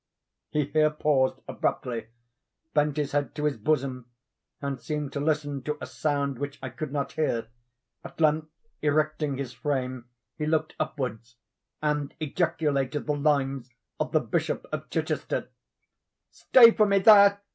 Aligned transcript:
He 0.49 0.65
here 0.65 0.89
paused 0.89 1.41
abruptly, 1.47 2.07
bent 2.73 2.97
his 2.97 3.11
head 3.11 3.35
to 3.35 3.45
his 3.45 3.55
bosom, 3.57 4.09
and 4.59 4.81
seemed 4.81 5.13
to 5.13 5.19
listen 5.19 5.61
to 5.61 5.77
a 5.79 5.85
sound 5.85 6.39
which 6.39 6.57
I 6.59 6.69
could 6.69 6.91
not 6.91 7.11
hear. 7.11 7.49
At 8.03 8.19
length, 8.19 8.47
erecting 8.81 9.37
his 9.37 9.53
frame, 9.53 10.05
he 10.39 10.47
looked 10.47 10.73
upwards, 10.79 11.35
and 11.83 12.15
ejaculated 12.19 13.05
the 13.05 13.13
lines 13.15 13.69
of 13.99 14.11
the 14.11 14.21
Bishop 14.21 14.65
of 14.71 14.89
Chichester: 14.89 15.41
_"Stay 16.31 16.71
for 16.71 16.87
me 16.87 16.97
there! 16.97 17.39